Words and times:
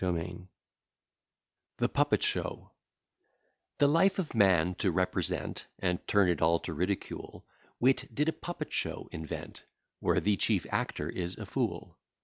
_]THE 1.77 1.87
PUPPET 1.87 2.23
SHOW 2.23 2.71
The 3.77 3.87
life 3.87 4.17
of 4.17 4.33
man 4.33 4.73
to 4.81 4.89
represent, 4.89 5.67
And 5.77 6.07
turn 6.07 6.27
it 6.27 6.41
all 6.41 6.57
to 6.61 6.73
ridicule, 6.73 7.45
Wit 7.79 8.09
did 8.11 8.27
a 8.27 8.33
puppet 8.33 8.73
show 8.73 9.09
invent, 9.11 9.63
Where 9.99 10.19
the 10.19 10.37
chief 10.37 10.65
actor 10.71 11.07
is 11.07 11.37
a 11.37 11.45
fool. 11.45 11.99